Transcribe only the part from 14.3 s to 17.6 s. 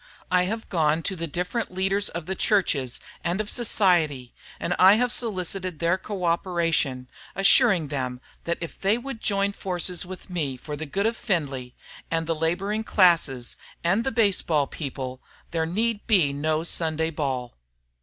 ball people, there need be no Sunday ball."